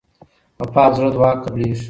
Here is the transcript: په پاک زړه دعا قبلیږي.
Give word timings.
په 0.57 0.63
پاک 0.73 0.91
زړه 0.97 1.09
دعا 1.15 1.31
قبلیږي. 1.43 1.77